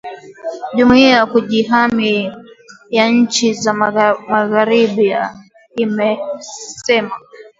[0.75, 2.31] jumuia ya kujihami
[2.89, 5.15] ya nchi za magharibi
[5.75, 7.15] imesema